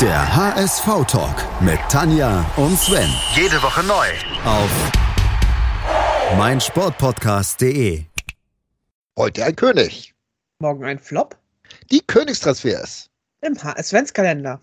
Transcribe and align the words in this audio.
Der 0.00 0.36
HSV-Talk 0.36 1.62
mit 1.62 1.78
Tanja 1.88 2.44
und 2.56 2.76
Sven. 2.76 3.08
Jede 3.36 3.62
Woche 3.62 3.84
neu. 3.84 4.06
Auf 4.44 4.70
meinsportpodcast.de. 6.36 8.02
Heute 9.16 9.44
ein 9.44 9.54
König. 9.54 10.12
Morgen 10.58 10.84
ein 10.84 10.98
Flop 10.98 11.38
Die 11.92 12.00
Königstransfers. 12.00 13.08
im 13.40 13.56
HS-Kalender. 13.62 14.60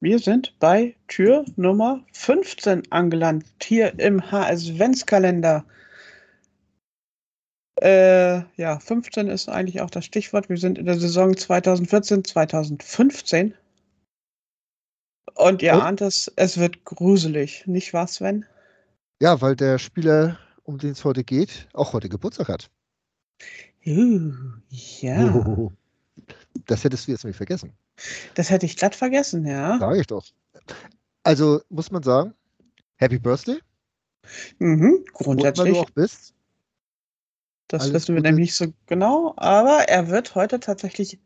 Wir 0.00 0.18
sind 0.18 0.52
bei 0.58 0.96
Tür 1.06 1.44
Nummer 1.54 2.00
15 2.12 2.90
angelangt, 2.90 3.46
hier 3.62 3.96
im 4.00 4.30
HS-Kalender. 4.32 5.64
Äh, 7.80 8.42
ja, 8.56 8.80
15 8.80 9.28
ist 9.28 9.48
eigentlich 9.48 9.80
auch 9.80 9.90
das 9.90 10.04
Stichwort. 10.04 10.48
Wir 10.48 10.56
sind 10.56 10.78
in 10.78 10.86
der 10.86 10.98
Saison 10.98 11.36
2014, 11.36 12.24
2015. 12.24 13.54
Und 15.34 15.62
ihr 15.62 15.74
Und? 15.74 15.80
ahnt 15.82 16.00
es, 16.00 16.32
es 16.36 16.58
wird 16.58 16.84
gruselig, 16.84 17.66
nicht 17.66 17.92
wahr, 17.92 18.06
Sven? 18.06 18.44
Ja, 19.20 19.40
weil 19.40 19.56
der 19.56 19.78
Spieler, 19.78 20.38
um 20.64 20.78
den 20.78 20.90
es 20.92 21.04
heute 21.04 21.24
geht, 21.24 21.68
auch 21.72 21.92
heute 21.92 22.08
Geburtstag 22.08 22.48
hat. 22.48 22.70
Uh, 23.86 24.32
ja, 24.70 25.34
Oh, 25.34 25.72
Das 26.66 26.84
hättest 26.84 27.06
du 27.06 27.12
jetzt 27.12 27.24
nicht 27.24 27.36
vergessen. 27.36 27.72
das 28.34 28.50
hätte 28.50 28.66
ich 28.66 28.76
glatt 28.76 28.94
vergessen, 28.94 29.44
ja. 29.44 29.78
Sag 29.78 29.96
ich 29.96 30.06
doch. 30.06 30.24
Also 31.22 31.60
muss 31.68 31.90
man 31.90 32.02
sagen, 32.02 32.34
Happy 32.96 33.18
Birthday, 33.18 33.58
Mhm, 34.58 35.04
grundsätzlich. 35.12 35.74
du 35.74 35.80
auch 35.80 35.90
bist. 35.90 36.32
Das 37.68 37.82
Alles 37.82 37.94
wissen 37.94 38.14
wir 38.14 38.20
Gute. 38.22 38.30
nämlich 38.30 38.50
nicht 38.50 38.56
so 38.56 38.72
genau, 38.86 39.34
aber 39.36 39.88
er 39.88 40.08
wird 40.08 40.34
heute 40.34 40.60
tatsächlich 40.60 41.18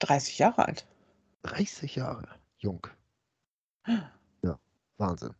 30 0.00 0.38
Jahre 0.38 0.66
alt. 0.66 0.86
30 1.42 1.96
Jahre 1.96 2.28
jung. 2.58 2.86
Ja, 4.42 4.58
Wahnsinn. 4.98 5.34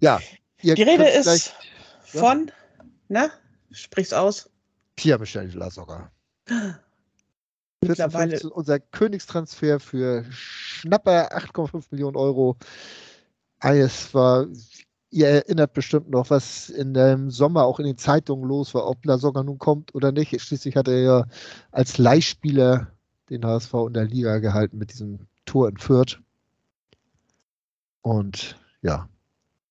Ja, 0.00 0.20
Die 0.62 0.70
Rede 0.70 1.08
ist 1.08 1.54
ja. 2.12 2.20
von, 2.20 2.50
na, 3.08 3.30
sprich's 3.70 4.12
aus. 4.12 4.50
Pierre-Michel 4.96 5.54
Lasogga. 5.54 6.10
14, 6.46 6.74
Mittlerweile, 7.88 8.30
15, 8.30 8.50
unser 8.50 8.80
Königstransfer 8.80 9.80
für 9.80 10.24
schnapper 10.30 11.32
8,5 11.36 11.84
Millionen 11.90 12.16
Euro. 12.16 12.56
Es 13.60 14.12
war, 14.14 14.46
ihr 15.10 15.28
erinnert 15.28 15.72
bestimmt 15.72 16.10
noch, 16.10 16.30
was 16.30 16.68
in 16.68 16.94
dem 16.94 17.30
Sommer 17.30 17.64
auch 17.64 17.78
in 17.78 17.86
den 17.86 17.98
Zeitungen 17.98 18.48
los 18.48 18.74
war, 18.74 18.86
ob 18.86 19.04
Lasogga 19.04 19.42
nun 19.42 19.58
kommt 19.58 19.94
oder 19.94 20.12
nicht. 20.12 20.40
Schließlich 20.40 20.76
hat 20.76 20.88
er 20.88 21.00
ja 21.00 21.26
als 21.70 21.98
Leihspieler 21.98 22.92
den 23.30 23.44
HSV 23.44 23.74
in 23.88 23.94
der 23.94 24.04
Liga 24.04 24.38
gehalten 24.38 24.78
mit 24.78 24.92
diesem 24.92 25.26
Tor 25.44 25.68
in 25.68 25.76
Fürth. 25.76 26.20
Und 28.02 28.56
ja, 28.82 29.08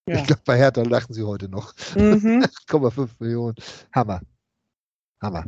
ja. 0.08 0.16
ich 0.16 0.26
glaube, 0.26 0.42
bei 0.46 0.58
Hertha 0.58 0.84
lachen 0.84 1.14
sie 1.14 1.24
heute 1.24 1.50
noch. 1.50 1.74
Mhm. 1.96 2.44
8,5 2.70 3.10
Millionen. 3.20 3.56
Hammer. 3.94 4.22
Hammer. 5.22 5.46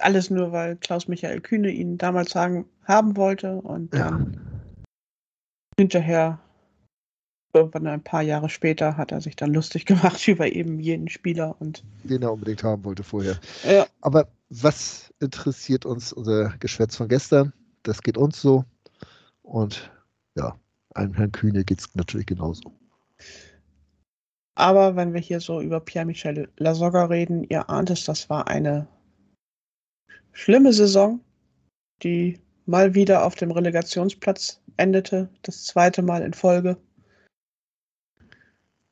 Alles 0.00 0.30
nur, 0.30 0.52
weil 0.52 0.76
Klaus-Michael 0.76 1.40
Kühne 1.40 1.70
ihn 1.70 1.98
damals 1.98 2.30
sagen, 2.30 2.66
haben 2.84 3.16
wollte 3.16 3.56
und 3.56 3.92
Ja. 3.94 4.10
dann 4.10 4.36
hinterher, 5.78 6.38
irgendwann 7.54 7.86
ein 7.86 8.04
paar 8.04 8.22
Jahre 8.22 8.48
später, 8.48 8.96
hat 8.96 9.12
er 9.12 9.20
sich 9.20 9.34
dann 9.34 9.52
lustig 9.52 9.86
gemacht 9.86 10.28
über 10.28 10.46
eben 10.52 10.78
jeden 10.78 11.08
Spieler 11.08 11.56
und 11.60 11.82
Den 12.04 12.22
er 12.22 12.32
unbedingt 12.32 12.62
haben 12.62 12.84
wollte 12.84 13.02
vorher. 13.02 13.38
ja, 13.64 13.86
Aber 14.00 14.28
was 14.50 15.12
interessiert 15.20 15.84
uns 15.86 16.12
unser 16.12 16.50
Geschwätz 16.58 16.94
von 16.96 17.08
gestern? 17.08 17.52
Das 17.82 18.02
geht 18.02 18.18
uns 18.18 18.40
so. 18.40 18.64
Und 19.42 19.90
ja, 20.38 20.58
einem 20.94 21.14
Herrn 21.14 21.32
Kühne 21.32 21.64
geht 21.64 21.80
es 21.80 21.94
natürlich 21.94 22.26
genauso. 22.26 22.72
Aber 24.54 24.96
wenn 24.96 25.12
wir 25.12 25.20
hier 25.20 25.40
so 25.40 25.60
über 25.60 25.80
Pierre-Michel 25.80 26.48
Lasogga 26.56 27.04
reden, 27.04 27.44
ihr 27.44 27.68
ahnt 27.68 27.90
es, 27.90 28.04
das 28.04 28.28
war 28.30 28.48
eine 28.48 28.88
schlimme 30.32 30.72
Saison, 30.72 31.20
die 32.02 32.40
mal 32.66 32.94
wieder 32.94 33.24
auf 33.24 33.34
dem 33.34 33.50
Relegationsplatz 33.50 34.60
endete, 34.76 35.28
das 35.42 35.64
zweite 35.64 36.02
Mal 36.02 36.22
in 36.22 36.34
Folge. 36.34 36.76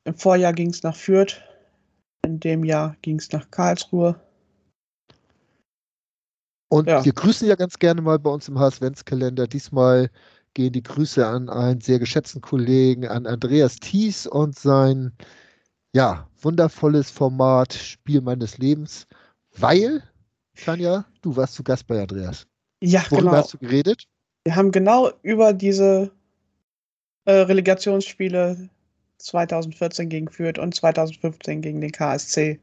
Im 0.05 0.15
Vorjahr 0.15 0.53
ging 0.53 0.69
es 0.69 0.83
nach 0.83 0.95
Fürth, 0.95 1.41
in 2.23 2.39
dem 2.39 2.63
Jahr 2.63 2.95
ging 3.01 3.19
es 3.19 3.31
nach 3.31 3.49
Karlsruhe. 3.51 4.19
Und 6.69 6.87
Ja. 6.87 7.03
wir 7.03 7.13
grüßen 7.13 7.47
ja 7.47 7.55
ganz 7.55 7.79
gerne 7.79 8.01
mal 8.01 8.19
bei 8.19 8.29
uns 8.29 8.47
im 8.47 8.59
HSV-Kalender. 8.59 9.47
Diesmal 9.47 10.09
gehen 10.57 10.73
die 10.73 10.81
Grüße 10.81 11.25
an 11.25 11.49
einen 11.49 11.81
sehr 11.81 11.99
geschätzten 11.99 12.41
Kollegen, 12.41 13.07
an 13.07 13.27
Andreas 13.27 13.75
Thies 13.75 14.25
und 14.25 14.57
sein 14.57 15.11
ja, 15.93 16.27
wundervolles 16.41 17.11
Format 17.11 17.75
Spiel 17.75 18.21
meines 18.21 18.57
Lebens, 18.57 19.05
weil, 19.55 20.01
Tanja, 20.65 21.05
du 21.21 21.35
warst 21.35 21.53
zu 21.53 21.63
Gast 21.63 21.85
bei 21.85 22.01
Andreas. 22.01 22.47
Ja, 22.81 23.03
Worüber 23.11 23.29
genau. 23.29 23.37
hast 23.37 23.53
du 23.53 23.59
geredet? 23.59 24.07
Wir 24.45 24.55
haben 24.55 24.71
genau 24.71 25.11
über 25.21 25.53
diese 25.53 26.09
äh, 27.25 27.33
Relegationsspiele 27.33 28.67
2014 29.19 30.09
gegen 30.09 30.27
Fürth 30.27 30.57
und 30.57 30.73
2015 30.73 31.61
gegen 31.61 31.81
den 31.81 31.91
KSC 31.91 32.59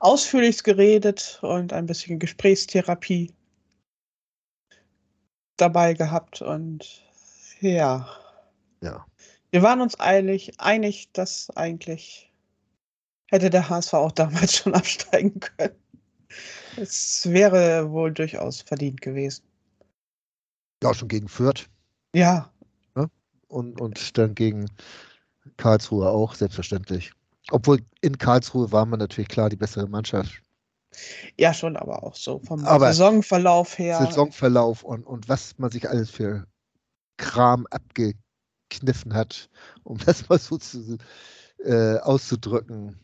ausführlich 0.00 0.64
geredet 0.64 1.38
und 1.42 1.72
ein 1.72 1.86
bisschen 1.86 2.18
Gesprächstherapie 2.18 3.32
dabei 5.60 5.94
gehabt 5.94 6.42
und 6.42 7.02
ja, 7.60 8.08
Ja. 8.80 9.06
wir 9.50 9.62
waren 9.62 9.80
uns 9.80 9.98
einig, 9.98 10.58
einig, 10.58 11.10
dass 11.12 11.50
eigentlich 11.56 12.32
hätte 13.30 13.50
der 13.50 13.68
HSV 13.68 13.94
auch 13.94 14.12
damals 14.12 14.56
schon 14.56 14.74
absteigen 14.74 15.38
können. 15.40 15.76
Es 16.76 17.28
wäre 17.28 17.90
wohl 17.90 18.12
durchaus 18.12 18.62
verdient 18.62 19.00
gewesen. 19.00 19.44
Ja, 20.82 20.94
schon 20.94 21.08
gegen 21.08 21.28
Fürth. 21.28 21.68
Ja, 22.14 22.50
und, 23.48 23.80
und 23.80 24.18
dann 24.18 24.34
gegen 24.34 24.66
Karlsruhe 25.56 26.08
auch, 26.08 26.34
selbstverständlich. 26.34 27.12
Obwohl 27.50 27.80
in 28.02 28.16
Karlsruhe 28.18 28.70
war 28.70 28.86
man 28.86 28.98
natürlich 28.98 29.28
klar 29.28 29.48
die 29.48 29.56
bessere 29.56 29.88
Mannschaft. 29.88 30.42
Ja, 31.36 31.54
schon, 31.54 31.76
aber 31.76 32.02
auch 32.02 32.14
so 32.14 32.40
vom 32.40 32.64
Aber 32.64 32.86
Saisonverlauf 32.88 33.78
her. 33.78 33.98
Saisonverlauf 33.98 34.82
und, 34.82 35.06
und 35.06 35.28
was 35.28 35.58
man 35.58 35.70
sich 35.70 35.88
alles 35.88 36.10
für 36.10 36.46
Kram 37.16 37.66
abgekniffen 37.70 39.14
hat, 39.14 39.48
um 39.84 39.98
das 40.06 40.28
mal 40.28 40.38
so 40.38 40.58
zu, 40.58 40.98
äh, 41.64 41.98
auszudrücken. 41.98 42.98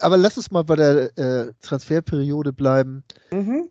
Aber 0.00 0.16
lass 0.16 0.36
uns 0.36 0.50
mal 0.50 0.64
bei 0.64 0.76
der 0.76 1.18
äh, 1.18 1.52
Transferperiode 1.60 2.52
bleiben. 2.52 3.04
Mhm. 3.30 3.70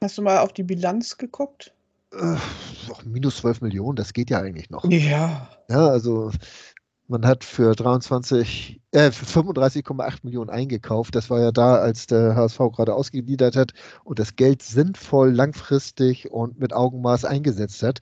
Hast 0.00 0.18
du 0.18 0.22
mal 0.22 0.38
auf 0.38 0.52
die 0.52 0.62
Bilanz 0.62 1.16
geguckt? 1.16 1.72
Äh, 2.12 2.36
minus 3.04 3.38
12 3.38 3.60
Millionen, 3.62 3.96
das 3.96 4.12
geht 4.12 4.30
ja 4.30 4.40
eigentlich 4.40 4.70
noch. 4.70 4.84
Ja. 4.84 5.48
Ja, 5.68 5.88
also 5.88 6.30
man 7.08 7.26
hat 7.26 7.44
für 7.44 7.74
23, 7.74 8.80
äh, 8.92 9.10
für 9.10 9.26
35,8 9.26 10.20
Millionen 10.22 10.50
eingekauft. 10.50 11.14
Das 11.14 11.30
war 11.30 11.40
ja 11.40 11.52
da, 11.52 11.76
als 11.76 12.06
der 12.06 12.34
HSV 12.34 12.58
gerade 12.72 12.94
ausgegliedert 12.94 13.56
hat 13.56 13.72
und 14.04 14.18
das 14.18 14.36
Geld 14.36 14.62
sinnvoll, 14.62 15.30
langfristig 15.30 16.30
und 16.30 16.58
mit 16.58 16.72
Augenmaß 16.72 17.24
eingesetzt 17.24 17.82
hat. 17.82 18.00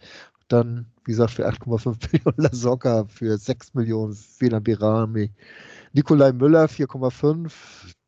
Dann, 0.48 0.86
wie 1.04 1.12
gesagt, 1.12 1.32
für 1.32 1.48
8,5 1.48 1.96
Millionen 2.12 2.36
Lasocca, 2.36 3.04
für 3.06 3.36
6 3.38 3.74
Millionen 3.74 4.14
Felan 4.14 4.62
Birami. 4.62 5.32
Nikolai 5.92 6.32
Müller 6.32 6.66
4,5. 6.66 7.50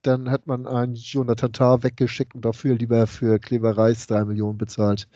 Dann 0.03 0.31
hat 0.31 0.47
man 0.47 0.67
einen 0.67 0.95
Jonathan 0.95 1.53
Tah 1.53 1.83
weggeschickt 1.83 2.35
und 2.35 2.45
dafür 2.45 2.77
lieber 2.77 3.07
für 3.07 3.39
Kleber 3.39 3.77
Reis 3.77 4.07
3 4.07 4.27
Millionen 4.27 4.59
bezahlt. 4.59 5.09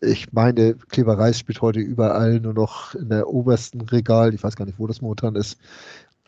Ich 0.00 0.32
meine, 0.32 0.74
Kleber 0.88 1.18
Reis 1.18 1.38
spielt 1.38 1.60
heute 1.60 1.80
überall 1.80 2.40
nur 2.40 2.54
noch 2.54 2.94
in 2.94 3.10
der 3.10 3.28
obersten 3.28 3.82
Regal. 3.82 4.32
Ich 4.34 4.42
weiß 4.42 4.56
gar 4.56 4.64
nicht, 4.64 4.78
wo 4.78 4.86
das 4.86 5.02
momentan 5.02 5.36
ist. 5.36 5.58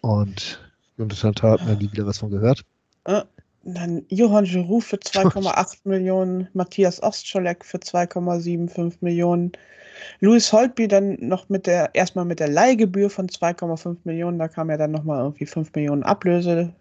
Und 0.02 0.60
Jonathan 0.98 1.34
hat 1.42 1.66
man 1.66 1.78
nie 1.78 1.90
wieder 1.90 2.06
was 2.06 2.18
von 2.18 2.30
gehört. 2.30 2.64
Äh, 3.04 3.22
dann 3.64 4.04
Johann 4.08 4.44
Giroud 4.44 4.84
für 4.84 4.96
2,8 4.96 5.78
Millionen, 5.84 6.48
Matthias 6.52 7.02
Ostscholek 7.02 7.64
für 7.64 7.78
2,75 7.78 8.96
Millionen, 9.00 9.52
Louis 10.20 10.52
Holtby 10.52 10.88
dann 10.88 11.16
noch 11.20 11.48
mit 11.48 11.66
der, 11.66 11.94
erstmal 11.94 12.24
mit 12.24 12.40
der 12.40 12.48
Leihgebühr 12.48 13.08
von 13.08 13.28
2,5 13.28 13.98
Millionen, 14.04 14.38
da 14.38 14.48
kam 14.48 14.70
ja 14.70 14.76
dann 14.76 14.90
nochmal 14.90 15.20
irgendwie 15.20 15.46
5 15.46 15.72
Millionen 15.74 16.02
Ablöse 16.02 16.72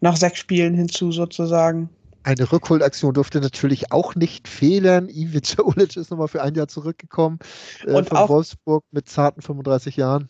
nach 0.00 0.16
sechs 0.16 0.38
Spielen 0.38 0.74
hinzu 0.74 1.12
sozusagen. 1.12 1.88
Eine 2.24 2.50
Rückholaktion 2.50 3.12
durfte 3.14 3.40
natürlich 3.40 3.92
auch 3.92 4.14
nicht 4.14 4.48
fehlen. 4.48 5.08
Ivica 5.08 5.62
Ulic 5.62 5.96
ist 5.96 6.10
nochmal 6.10 6.28
für 6.28 6.42
ein 6.42 6.54
Jahr 6.54 6.68
zurückgekommen 6.68 7.38
äh, 7.86 7.92
Und 7.92 8.08
von 8.08 8.16
auch- 8.18 8.28
Wolfsburg 8.30 8.82
mit 8.90 9.08
zarten 9.08 9.42
35 9.42 9.96
Jahren. 9.96 10.28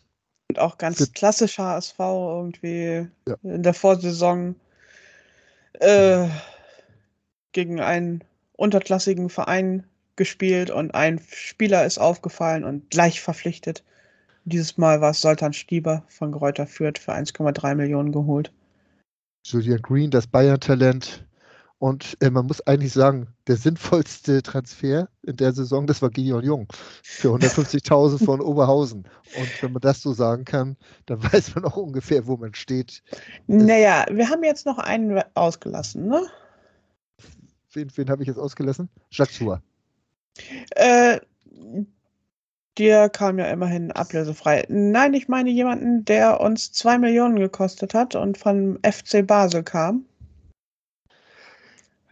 Und 0.49 0.59
auch 0.59 0.77
ganz 0.77 0.97
Für- 0.97 1.07
klassisch 1.07 1.57
HSV 1.57 1.97
irgendwie 1.99 3.07
Ja. 3.27 3.35
in 3.43 3.63
der 3.63 3.73
Vorsaison 3.73 4.55
äh, 5.79 6.27
gegen 7.53 7.79
einen 7.79 8.23
unterklassigen 8.57 9.29
Verein 9.29 9.85
gespielt 10.17 10.69
und 10.69 10.93
ein 10.95 11.19
Spieler 11.29 11.85
ist 11.85 11.97
aufgefallen 11.97 12.63
und 12.63 12.89
gleich 12.89 13.19
verpflichtet. 13.21 13.83
Dieses 14.45 14.77
Mal 14.77 15.01
war 15.01 15.11
es 15.11 15.21
Soltan 15.21 15.53
Stieber 15.53 16.03
von 16.07 16.31
Gräuter 16.31 16.67
Fürth 16.67 16.99
für 16.99 17.13
1,3 17.13 17.75
Millionen 17.75 18.11
geholt. 18.11 18.51
Julian 19.45 19.81
Green, 19.81 20.11
das 20.11 20.27
Bayern-Talent. 20.27 21.24
Und 21.85 22.17
äh, 22.19 22.31
man 22.31 22.47
muss 22.47 22.65
eigentlich 22.65 22.93
sagen, 22.93 23.27
der 23.45 23.57
sinnvollste 23.57 24.41
Transfer 24.41 25.07
in 25.21 25.35
der 25.35 25.53
Saison, 25.53 25.85
das 25.85 26.01
war 26.01 26.09
Gideon 26.09 26.43
Jung 26.43 26.67
für 27.03 27.27
150.000 27.27 28.25
von 28.25 28.41
Oberhausen. 28.41 29.07
Und 29.37 29.61
wenn 29.61 29.71
man 29.71 29.81
das 29.81 30.01
so 30.01 30.11
sagen 30.11 30.45
kann, 30.45 30.77
dann 31.05 31.21
weiß 31.21 31.53
man 31.53 31.63
auch 31.65 31.77
ungefähr, 31.77 32.25
wo 32.25 32.37
man 32.37 32.55
steht. 32.55 33.03
Naja, 33.45 34.03
wir 34.09 34.27
haben 34.31 34.43
jetzt 34.43 34.65
noch 34.65 34.79
einen 34.79 35.21
ausgelassen, 35.35 36.07
ne? 36.07 36.25
Wen, 37.71 37.91
wen 37.95 38.09
habe 38.09 38.23
ich 38.23 38.29
jetzt 38.29 38.39
ausgelassen? 38.39 38.89
Jacques 39.11 39.37
Tour. 39.37 39.61
Äh, 40.71 41.19
der 42.79 43.09
kam 43.09 43.37
ja 43.37 43.45
immerhin 43.45 43.91
ablösefrei. 43.91 44.65
Nein, 44.69 45.13
ich 45.13 45.27
meine 45.27 45.51
jemanden, 45.51 46.03
der 46.03 46.41
uns 46.41 46.71
zwei 46.71 46.97
Millionen 46.97 47.37
gekostet 47.37 47.93
hat 47.93 48.15
und 48.15 48.39
von 48.39 48.79
FC 48.81 49.27
Basel 49.27 49.61
kam. 49.61 50.05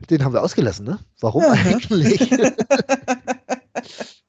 Den 0.10 0.24
haben 0.24 0.34
wir 0.34 0.44
ausgelassen, 0.44 0.86
ne? 0.86 1.00
Warum 1.20 1.44
Aha. 1.44 1.52
eigentlich? 1.52 2.30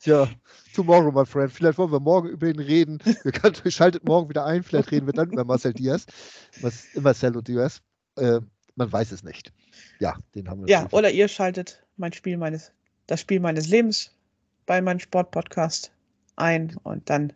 Tja, 0.01 0.29
tomorrow, 0.75 1.11
my 1.11 1.25
friend. 1.25 1.53
Vielleicht 1.53 1.79
wollen 1.79 1.93
wir 1.93 2.01
morgen 2.01 2.29
über 2.29 2.49
ihn 2.49 2.61
reden. 2.61 2.99
Wir 3.23 3.33
können, 3.33 3.57
schaltet 3.71 4.05
morgen 4.05 4.29
wieder 4.29 4.45
ein. 4.45 4.63
Vielleicht 4.63 4.91
reden 4.91 5.07
wir 5.07 5.13
dann 5.13 5.31
über 5.31 5.45
Marcel 5.45 5.73
Diaz. 5.73 6.07
Marcelo 6.95 7.41
Diaz. 7.41 7.81
Äh, 8.17 8.41
man 8.77 8.93
weiß 8.93 9.13
es 9.13 9.23
nicht. 9.23 9.53
Ja, 10.01 10.17
den 10.35 10.49
haben 10.49 10.61
wir. 10.61 10.69
Ja, 10.69 10.87
oder 10.91 11.11
ihr 11.11 11.29
schaltet 11.29 11.83
mein 11.97 12.13
Spiel 12.13 12.37
meines, 12.37 12.73
das 13.07 13.21
Spiel 13.21 13.41
meines 13.41 13.69
Lebens 13.69 14.11
bei 14.67 14.81
meinem 14.81 15.01
Sportpodcast 15.01 15.93
ein 16.37 16.77
und 16.83 17.09
dann 17.09 17.33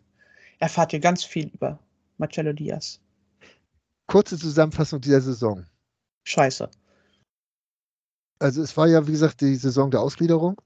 erfahrt 0.59 0.93
ihr 0.93 1.01
ganz 1.01 1.25
viel 1.25 1.49
über 1.49 1.79
Marcelo 2.19 2.53
Diaz. 2.53 3.01
Kurze 4.07 4.39
Zusammenfassung 4.39 5.01
dieser 5.01 5.21
Saison. 5.21 5.65
Scheiße. 6.25 6.69
Also 8.39 8.63
es 8.63 8.77
war 8.77 8.87
ja, 8.87 9.07
wie 9.07 9.13
gesagt, 9.13 9.41
die 9.41 9.57
Saison 9.57 9.91
der 9.91 10.01
Ausgliederung. 10.01 10.61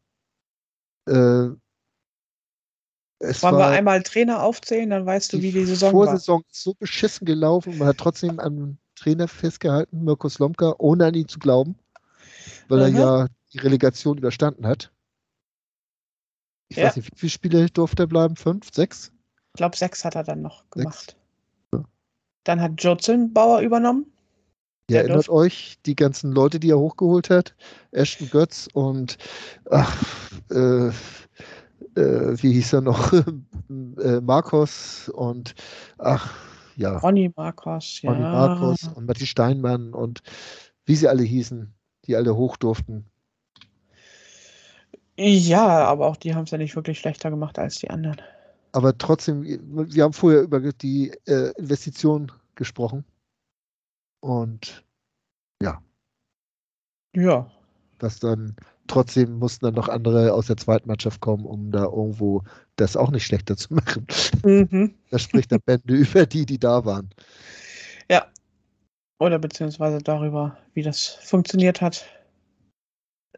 Äh, 1.06 1.48
es 3.18 3.42
Wollen 3.42 3.54
war, 3.54 3.70
wir 3.70 3.78
einmal 3.78 4.02
Trainer 4.02 4.42
aufzählen, 4.42 4.90
dann 4.90 5.06
weißt 5.06 5.32
du, 5.32 5.40
wie 5.40 5.52
die 5.52 5.64
Saison 5.64 5.92
Vorsaison 5.92 6.40
war. 6.40 6.42
Vorsaison 6.42 6.44
ist 6.50 6.62
so 6.62 6.74
beschissen 6.74 7.24
gelaufen, 7.24 7.78
man 7.78 7.88
hat 7.88 7.98
trotzdem 7.98 8.40
am 8.40 8.78
Trainer 8.96 9.28
festgehalten, 9.28 10.04
Mirko 10.04 10.28
Slomka, 10.28 10.74
ohne 10.78 11.06
an 11.06 11.14
ihn 11.14 11.28
zu 11.28 11.38
glauben, 11.38 11.76
weil 12.68 12.90
mhm. 12.90 12.96
er 12.96 13.00
ja 13.00 13.26
die 13.52 13.58
Relegation 13.58 14.18
überstanden 14.18 14.66
hat. 14.66 14.92
Ich 16.68 16.76
ja. 16.78 16.86
weiß 16.86 16.96
nicht, 16.96 17.12
wie 17.12 17.18
viele 17.18 17.30
Spiele 17.30 17.66
durfte 17.70 18.04
er 18.04 18.06
bleiben? 18.06 18.34
Fünf, 18.34 18.72
sechs? 18.72 19.12
Ich 19.54 19.58
glaube, 19.58 19.76
sechs 19.76 20.04
hat 20.04 20.14
er 20.14 20.24
dann 20.24 20.42
noch 20.42 20.68
gemacht. 20.70 21.16
Ja. 21.72 21.84
Dann 22.44 22.60
hat 22.60 22.72
Joe 22.78 22.96
Zillenbauer 22.96 23.60
übernommen. 23.60 24.11
Ihr 24.88 24.98
erinnert 24.98 25.28
durfte. 25.28 25.32
euch 25.32 25.78
die 25.86 25.94
ganzen 25.94 26.32
Leute, 26.32 26.58
die 26.60 26.70
er 26.70 26.78
hochgeholt 26.78 27.30
hat? 27.30 27.54
Ashton 27.92 28.28
Götz 28.30 28.68
und 28.72 29.16
ach, 29.70 29.96
äh, 30.50 30.88
äh, 30.88 30.92
wie 32.42 32.52
hieß 32.52 32.74
er 32.74 32.80
noch? 32.80 33.12
äh, 34.02 34.20
Marcos 34.20 35.08
und 35.14 35.54
ach, 35.98 36.34
ja. 36.76 36.98
Ronny 36.98 37.32
Marcos, 37.36 38.02
ja. 38.02 38.10
Ronny 38.10 38.22
Marcos 38.22 38.88
und 38.94 39.06
Matti 39.06 39.26
Steinmann 39.26 39.94
und 39.94 40.20
wie 40.84 40.96
sie 40.96 41.08
alle 41.08 41.22
hießen, 41.22 41.72
die 42.06 42.16
alle 42.16 42.36
hoch 42.36 42.56
durften. 42.56 43.06
Ja, 45.16 45.84
aber 45.84 46.06
auch 46.06 46.16
die 46.16 46.34
haben 46.34 46.44
es 46.44 46.50
ja 46.50 46.58
nicht 46.58 46.74
wirklich 46.74 46.98
schlechter 46.98 47.30
gemacht 47.30 47.58
als 47.58 47.78
die 47.78 47.90
anderen. 47.90 48.20
Aber 48.72 48.96
trotzdem, 48.96 49.44
wir 49.44 50.02
haben 50.02 50.14
vorher 50.14 50.40
über 50.42 50.60
die 50.60 51.12
äh, 51.26 51.52
Investition 51.58 52.32
gesprochen. 52.54 53.04
Und 54.22 54.84
ja. 55.62 55.82
Ja. 57.14 57.50
Dass 57.98 58.20
dann 58.20 58.56
trotzdem 58.86 59.38
mussten 59.38 59.66
dann 59.66 59.74
noch 59.74 59.88
andere 59.88 60.32
aus 60.32 60.46
der 60.46 60.56
zweiten 60.56 60.88
Mannschaft 60.88 61.20
kommen, 61.20 61.44
um 61.44 61.70
da 61.72 61.84
irgendwo 61.84 62.42
das 62.76 62.96
auch 62.96 63.10
nicht 63.10 63.26
schlechter 63.26 63.56
zu 63.58 63.74
machen. 63.74 64.06
Mhm. 64.44 64.94
Das 65.10 65.22
spricht 65.22 65.52
dann 65.52 65.60
Bände 65.66 65.94
über 65.94 66.24
die, 66.24 66.46
die 66.46 66.58
da 66.58 66.84
waren. 66.84 67.10
Ja. 68.10 68.26
Oder 69.18 69.38
beziehungsweise 69.38 69.98
darüber, 69.98 70.56
wie 70.74 70.82
das 70.82 71.06
funktioniert 71.22 71.80
hat 71.80 72.04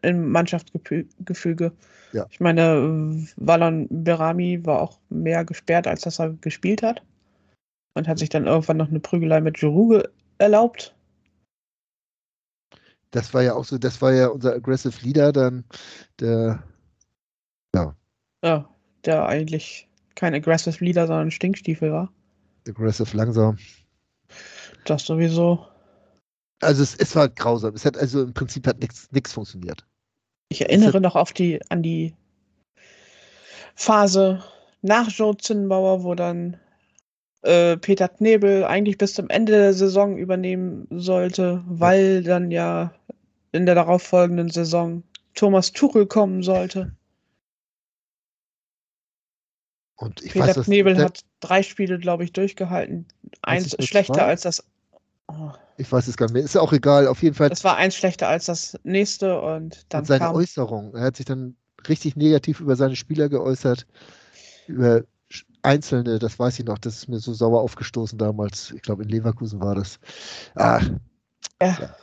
im 0.03 0.31
Mannschaftsgefüge. 0.31 1.73
Ja. 2.13 2.27
Ich 2.31 2.41
meine, 2.41 3.27
Wallon 3.37 3.87
Berami 3.91 4.65
war 4.65 4.83
auch 4.83 4.99
mehr 5.09 5.45
gesperrt, 5.45 5.87
als 5.87 6.03
dass 6.03 6.21
er 6.21 6.31
gespielt 6.35 6.83
hat. 6.83 7.03
Und 7.97 8.09
hat 8.09 8.19
sich 8.19 8.29
dann 8.29 8.47
irgendwann 8.47 8.77
noch 8.77 8.89
eine 8.89 8.99
Prügelei 9.01 9.41
mit 9.41 9.57
Giroud 9.57 10.11
erlaubt. 10.45 10.95
Das 13.11 13.33
war 13.33 13.43
ja 13.43 13.55
auch 13.55 13.65
so, 13.65 13.79
das 13.79 14.01
war 14.03 14.13
ja 14.13 14.29
unser 14.29 14.55
Aggressive 14.55 15.05
Leader 15.05 15.33
dann, 15.33 15.65
der, 16.21 16.63
ja. 17.75 17.97
Ja, 18.43 18.69
der 19.05 19.27
eigentlich 19.27 19.89
kein 20.15 20.35
Aggressive 20.35 20.85
Leader, 20.85 21.07
sondern 21.07 21.31
Stinkstiefel 21.31 21.93
war. 21.93 22.13
Aggressive 22.69 23.17
langsam. 23.17 23.59
Das 24.85 25.05
sowieso. 25.05 25.67
Also 26.61 26.83
es, 26.83 26.95
es 26.97 27.15
war 27.15 27.29
grausam. 27.29 27.75
Es 27.75 27.85
hat 27.85 27.97
also 27.97 28.23
im 28.23 28.35
Prinzip 28.35 28.67
hat 28.67 28.81
nichts 28.81 29.33
funktioniert. 29.33 29.87
Ich 30.49 30.61
erinnere 30.61 31.01
noch 31.01 31.17
auf 31.17 31.33
die, 31.33 31.61
an 31.71 31.83
die 31.83 32.15
Phase 33.75 34.43
nach 34.83 35.09
Joe 35.09 35.37
Zinnbauer, 35.37 36.05
wo 36.05 36.15
dann 36.15 36.59
äh, 37.45 37.77
Peter 37.77 38.09
Knebel 38.09 38.65
eigentlich 38.65 38.99
bis 38.99 39.15
zum 39.15 39.29
Ende 39.29 39.53
der 39.53 39.75
Saison 39.75 40.17
übernehmen 40.17 40.87
sollte, 40.91 41.63
weil 41.67 42.23
dann 42.23 42.51
ja 42.51 42.93
in 43.53 43.67
der 43.67 43.75
darauffolgenden 43.75 44.51
Saison 44.51 45.03
Thomas 45.35 45.73
Tuchel 45.73 46.07
kommen 46.07 46.43
sollte. 46.43 46.93
Und 49.97 50.23
ich 50.23 50.33
Peter 50.33 50.57
weiß, 50.57 50.65
Knebel 50.65 50.99
hat 50.99 51.21
drei 51.41 51.63
Spiele, 51.63 51.99
glaube 51.99 52.25
ich, 52.25 52.33
durchgehalten. 52.33 53.07
Eins 53.43 53.77
schlechter 53.85 54.25
als 54.25 54.43
das. 54.43 54.65
Oh. 55.29 55.53
Ich 55.77 55.91
weiß 55.91 56.09
es 56.09 56.17
gar 56.17 56.27
nicht 56.27 56.35
mehr. 56.35 56.43
Ist 56.43 56.55
ja 56.55 56.61
auch 56.61 56.73
egal. 56.73 57.07
Auf 57.07 57.23
jeden 57.23 57.35
Fall. 57.35 57.49
Das 57.49 57.65
war 57.65 57.77
eins 57.77 57.95
schlechter 57.95 58.29
als 58.29 58.47
das 58.47 58.79
nächste 58.85 59.41
und 59.41 59.87
dann. 59.89 60.01
Und 60.01 60.07
seine 60.07 60.21
kam 60.21 60.35
Äußerung. 60.35 60.95
Er 60.95 61.03
hat 61.03 61.17
sich 61.17 61.27
dann 61.27 61.57
richtig 61.89 62.17
negativ 62.17 62.61
über 62.61 62.77
seine 62.77 62.97
Spieler 62.97 63.29
geäußert. 63.29 63.87
Über 64.67 65.05
Einzelne, 65.65 66.19
das 66.19 66.39
weiß 66.39 66.59
ich 66.59 66.65
noch, 66.65 66.79
das 66.79 66.97
ist 66.97 67.09
mir 67.09 67.19
so 67.19 67.33
sauer 67.33 67.61
aufgestoßen 67.63 68.19
damals. 68.19 68.71
Ich 68.73 68.83
glaube, 68.83 69.03
in 69.03 69.09
Leverkusen 69.09 69.61
war 69.61 69.75
das. 69.75 69.99
Ah, 70.55 70.81
ja. 71.61 71.79
ja, 71.81 71.97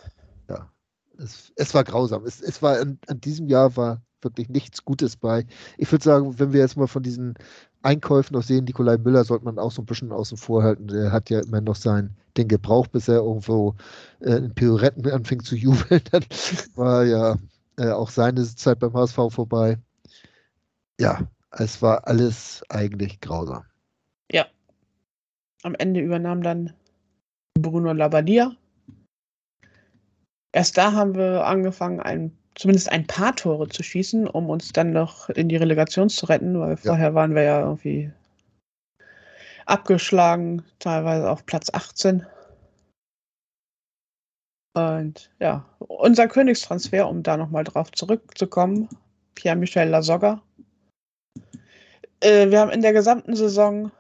ja. 0.50 0.72
Es, 1.18 1.52
es, 1.56 1.74
war 1.74 1.84
grausam. 1.84 2.26
Es, 2.26 2.42
es 2.42 2.62
war 2.62 2.80
in, 2.80 2.98
an 3.08 3.22
diesem 3.22 3.48
Jahr 3.48 3.76
war 3.78 4.02
wirklich 4.22 4.50
nichts 4.50 4.86
Gutes 4.86 5.16
bei. 5.16 5.46
Ich 5.78 5.92
würde 5.92 6.04
sagen, 6.04 6.40
wenn 6.40 6.54
wir 6.54 6.62
jetzt 6.62 6.78
mal 6.78 6.88
von 6.88 7.04
diesen 7.04 7.36
Einkäufen 7.84 8.36
noch 8.36 8.44
sehen, 8.44 8.66
Nikolai 8.66 8.98
Müller 8.98 9.24
sollte 9.24 9.46
man 9.46 9.60
auch 9.60 9.72
so 9.72 9.82
ein 9.82 9.86
bisschen 9.86 10.12
außen 10.12 10.38
vor 10.38 10.64
halten. 10.64 10.88
Der 10.88 11.12
hat 11.12 11.30
ja 11.30 11.40
immer 11.42 11.62
noch 11.62 11.76
sein, 11.76 12.16
den 12.38 12.48
Gebrauch, 12.48 12.88
bis 12.88 13.08
er 13.08 13.18
irgendwo 13.18 13.76
äh, 14.20 14.36
in 14.36 14.54
Pirouetten 14.54 15.10
anfing 15.10 15.44
zu 15.44 15.56
jubeln. 15.56 16.02
Dann 16.12 16.26
war 16.76 17.04
ja 17.06 17.38
äh, 17.78 17.92
auch 17.92 18.10
seine 18.10 18.44
Zeit 18.44 18.80
beim 18.80 18.94
HSV 18.94 19.16
vorbei. 19.30 19.78
Ja, 21.00 21.28
es 21.52 21.82
war 21.82 22.08
alles 22.08 22.64
eigentlich 22.70 23.20
grausam. 23.20 23.66
Ja. 24.32 24.46
Am 25.64 25.76
Ende 25.76 26.00
übernahm 26.00 26.42
dann 26.42 26.74
Bruno 27.60 27.94
Labbadia. 27.94 28.56
Erst 30.54 30.78
da 30.78 30.94
haben 30.94 31.16
wir 31.16 31.46
angefangen, 31.46 32.00
ein, 32.00 32.36
zumindest 32.56 32.90
ein 32.92 33.08
paar 33.08 33.36
Tore 33.36 33.70
zu 33.70 33.84
schießen, 33.84 34.28
um 34.28 34.50
uns 34.50 34.72
dann 34.74 34.92
noch 34.92 35.30
in 35.30 35.50
die 35.50 35.56
Relegation 35.56 36.10
zu 36.10 36.26
retten, 36.26 36.60
weil 36.60 36.72
ja. 36.72 36.78
vorher 36.78 37.14
waren 37.14 37.36
wir 37.36 37.44
ja 37.44 37.62
irgendwie 37.62 38.12
abgeschlagen, 39.66 40.64
teilweise 40.80 41.30
auf 41.30 41.46
Platz 41.46 41.70
18. 41.72 42.26
Und 44.74 45.30
ja, 45.40 45.66
unser 45.80 46.28
Königstransfer, 46.28 47.08
um 47.08 47.24
da 47.24 47.38
nochmal 47.38 47.64
drauf 47.64 47.92
zurückzukommen, 47.92 48.90
Pierre-Michel 49.36 49.90
Lasogga, 49.90 50.42
äh, 52.22 52.50
wir 52.50 52.60
haben 52.60 52.72
in 52.72 52.82
der 52.82 52.94
gesamten 52.94 53.36
Saison 53.36 53.92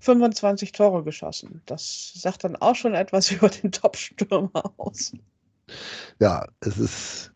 25 0.00 0.72
Tore 0.72 1.04
geschossen. 1.04 1.62
Das 1.66 2.12
sagt 2.14 2.44
dann 2.44 2.56
auch 2.56 2.74
schon 2.74 2.94
etwas 2.94 3.30
über 3.30 3.48
den 3.48 3.72
Top-Stürmer 3.72 4.74
aus. 4.76 5.12
Ja, 6.20 6.46
es 6.60 6.78
ist 6.78 7.32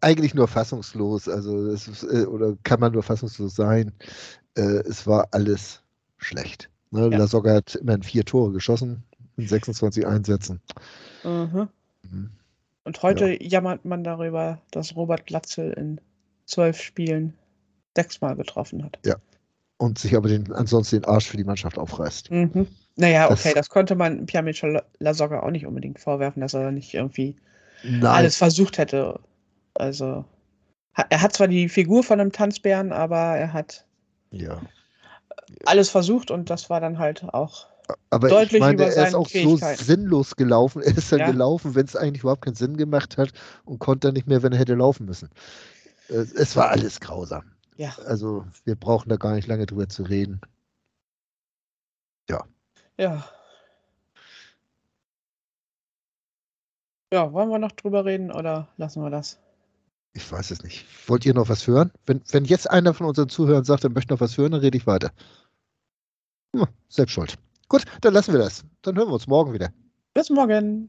eigentlich 0.00 0.34
nur 0.34 0.48
fassungslos. 0.48 1.28
Also 1.28 1.66
es 1.68 1.88
ist, 1.88 2.02
äh, 2.02 2.26
oder 2.26 2.56
kann 2.62 2.80
man 2.80 2.92
nur 2.92 3.02
fassungslos 3.02 3.56
sein. 3.56 3.92
Äh, 4.54 4.82
es 4.86 5.06
war 5.06 5.28
alles 5.30 5.82
schlecht. 6.18 6.68
Ne? 6.90 7.08
Ja. 7.10 7.18
Lasogga 7.18 7.54
hat 7.54 7.74
immerhin 7.76 8.02
vier 8.02 8.24
Tore 8.24 8.52
geschossen 8.52 9.02
in 9.36 9.48
26 9.48 10.06
Einsätzen. 10.06 10.60
Mhm. 11.24 11.68
Mhm. 12.02 12.30
Und 12.84 13.02
heute 13.02 13.30
ja. 13.30 13.36
jammert 13.40 13.84
man 13.84 14.04
darüber, 14.04 14.60
dass 14.70 14.94
Robert 14.96 15.26
Glatzel 15.26 15.72
in 15.72 16.00
zwölf 16.44 16.80
Spielen 16.80 17.34
sechsmal 17.96 18.36
getroffen 18.36 18.84
hat. 18.84 18.98
Ja. 19.04 19.16
Und 19.78 19.98
sich 19.98 20.14
aber 20.16 20.28
den, 20.28 20.52
ansonsten 20.52 21.00
den 21.00 21.04
Arsch 21.06 21.28
für 21.28 21.36
die 21.36 21.44
Mannschaft 21.44 21.76
aufreißt. 21.78 22.30
Mhm. 22.30 22.68
Naja, 22.96 23.28
Das- 23.28 23.40
okay, 23.40 23.52
das 23.54 23.68
konnte 23.68 23.94
man 23.96 24.26
Pierre-Michel 24.26 24.82
Lasogga 24.98 25.40
auch 25.40 25.50
nicht 25.50 25.66
unbedingt 25.66 25.98
vorwerfen, 25.98 26.40
dass 26.40 26.54
er 26.54 26.70
nicht 26.70 26.94
irgendwie 26.94 27.36
Nein. 27.82 28.04
alles 28.04 28.36
versucht 28.36 28.78
hätte. 28.78 29.18
Also, 29.74 30.24
er 31.08 31.22
hat 31.22 31.32
zwar 31.34 31.48
die 31.48 31.68
Figur 31.68 32.04
von 32.04 32.20
einem 32.20 32.32
Tanzbären, 32.32 32.92
aber 32.92 33.16
er 33.16 33.52
hat 33.52 33.84
Ja. 34.30 34.60
alles 35.64 35.90
versucht 35.90 36.30
und 36.30 36.50
das 36.50 36.70
war 36.70 36.80
dann 36.80 36.98
halt 36.98 37.24
auch. 37.34 37.66
Aber 38.10 38.28
Deutlich 38.28 38.54
ich 38.54 38.60
meine, 38.60 38.84
er 38.84 39.08
ist 39.08 39.14
auch 39.14 39.28
so 39.28 39.56
sinnlos 39.56 40.36
gelaufen. 40.36 40.82
Er 40.82 40.96
ist 40.96 41.10
dann 41.10 41.18
Ja. 41.20 41.30
gelaufen, 41.30 41.74
wenn 41.74 41.84
es 41.86 41.96
eigentlich 41.96 42.22
überhaupt 42.22 42.42
keinen 42.44 42.54
Sinn 42.54 42.76
gemacht 42.76 43.16
hat 43.18 43.32
und 43.64 43.80
konnte 43.80 44.08
dann 44.08 44.14
nicht 44.14 44.28
mehr, 44.28 44.42
wenn 44.42 44.52
er 44.52 44.58
hätte 44.58 44.74
laufen 44.74 45.04
müssen. 45.06 45.28
Äh, 46.08 46.24
Es 46.36 46.54
war 46.56 46.68
alles 46.70 47.00
grausam. 47.00 47.42
Ja. 47.82 47.96
Also 48.06 48.46
wir 48.64 48.76
brauchen 48.76 49.08
da 49.08 49.16
gar 49.16 49.34
nicht 49.34 49.48
lange 49.48 49.66
drüber 49.66 49.88
zu 49.88 50.04
reden. 50.04 50.40
Ja. 52.96 53.24
Ja, 57.12 57.32
wollen 57.32 57.48
wir 57.48 57.58
noch 57.58 57.72
drüber 57.72 58.04
reden 58.04 58.30
oder 58.30 58.68
lassen 58.76 59.02
wir 59.02 59.10
das? 59.10 59.40
Ich 60.12 60.30
weiß 60.30 60.52
es 60.52 60.62
nicht. 60.62 60.86
Wollt 61.08 61.26
ihr 61.26 61.34
noch 61.34 61.48
was 61.48 61.66
hören? 61.66 61.90
Wenn, 62.06 62.22
wenn 62.30 62.44
jetzt 62.44 62.70
einer 62.70 62.94
von 62.94 63.06
unseren 63.06 63.28
Zuhörern 63.28 63.64
sagt, 63.64 63.82
er 63.82 63.90
möchte 63.90 64.14
noch 64.14 64.20
was 64.20 64.38
hören, 64.38 64.52
dann 64.52 64.60
rede 64.60 64.78
ich 64.78 64.86
weiter. 64.86 65.10
Hm, 66.54 66.68
selbst 66.88 67.14
schuld. 67.14 67.36
Gut, 67.68 67.84
dann 68.02 68.14
lassen 68.14 68.32
wir 68.32 68.38
das. 68.38 68.64
Dann 68.82 68.94
hören 68.94 69.08
wir 69.08 69.14
uns 69.14 69.26
morgen 69.26 69.54
wieder. 69.54 69.72
Bis 70.14 70.30
morgen. 70.30 70.88